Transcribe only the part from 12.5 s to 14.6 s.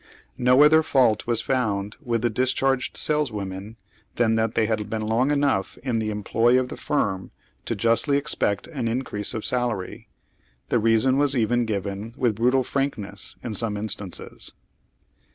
frank ness, in some instances.